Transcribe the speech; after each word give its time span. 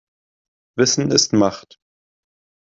Wissen 0.77 1.11
ist 1.11 1.31
Macht. 1.31 1.77